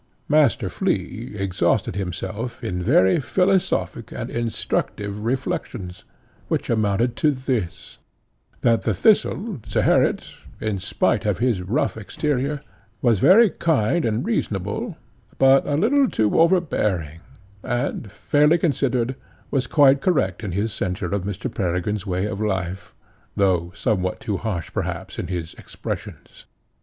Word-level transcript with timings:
Master 0.27 0.67
Flea 0.67 1.35
exhausted 1.37 1.95
himself 1.95 2.63
in 2.63 2.81
very 2.81 3.19
philosophic 3.19 4.11
and 4.11 4.31
instructive 4.31 5.19
reflections, 5.23 6.05
which 6.47 6.71
amounted 6.71 7.15
to 7.17 7.29
this, 7.29 7.99
that 8.61 8.81
the 8.81 8.95
Thistle, 8.95 9.59
Zeherit, 9.63 10.23
in 10.59 10.79
spite 10.79 11.27
of 11.27 11.37
his 11.37 11.61
rough 11.61 11.97
exterior, 11.97 12.61
was 13.03 13.19
very 13.19 13.51
kind 13.51 14.03
and 14.03 14.25
reasonable, 14.25 14.97
but 15.37 15.67
a 15.67 15.77
little 15.77 16.09
too 16.09 16.39
overbearing, 16.39 17.19
and, 17.61 18.11
fairly 18.11 18.57
considered, 18.57 19.15
was 19.51 19.67
quite 19.67 20.01
correct 20.01 20.43
in 20.43 20.51
his 20.53 20.73
censure 20.73 21.13
of 21.13 21.25
Mr. 21.25 21.53
Peregrine's 21.53 22.07
way 22.07 22.25
of 22.25 22.41
life, 22.41 22.95
though 23.35 23.71
somewhat 23.75 24.19
too 24.19 24.37
harsh 24.37 24.73
perhaps 24.73 25.19
in 25.19 25.27
his 25.27 25.53
expressions. 25.59 26.47